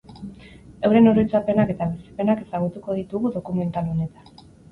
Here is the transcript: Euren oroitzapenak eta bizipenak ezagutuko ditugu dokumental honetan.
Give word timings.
Euren 0.87 1.09
oroitzapenak 1.11 1.73
eta 1.75 1.87
bizipenak 1.91 2.41
ezagutuko 2.47 2.97
ditugu 3.03 3.35
dokumental 3.39 3.93
honetan. 3.95 4.35